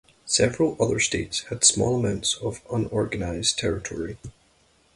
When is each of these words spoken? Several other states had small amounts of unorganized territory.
Several 0.25 0.75
other 0.81 0.99
states 0.99 1.41
had 1.49 1.63
small 1.63 1.99
amounts 1.99 2.33
of 2.41 2.61
unorganized 2.71 3.59
territory. 3.59 4.17